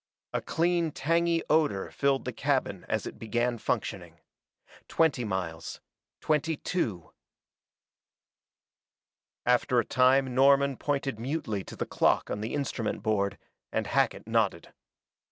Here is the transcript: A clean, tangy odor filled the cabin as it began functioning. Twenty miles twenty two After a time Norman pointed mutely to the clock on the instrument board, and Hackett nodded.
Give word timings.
A 0.33 0.41
clean, 0.41 0.91
tangy 0.91 1.43
odor 1.47 1.91
filled 1.91 2.25
the 2.25 2.33
cabin 2.33 2.87
as 2.89 3.05
it 3.05 3.19
began 3.19 3.59
functioning. 3.59 4.19
Twenty 4.87 5.23
miles 5.23 5.79
twenty 6.21 6.57
two 6.57 7.11
After 9.45 9.77
a 9.79 9.85
time 9.85 10.33
Norman 10.33 10.75
pointed 10.77 11.19
mutely 11.19 11.63
to 11.65 11.75
the 11.75 11.85
clock 11.85 12.31
on 12.31 12.41
the 12.41 12.55
instrument 12.55 13.03
board, 13.03 13.37
and 13.71 13.85
Hackett 13.85 14.25
nodded. 14.25 14.73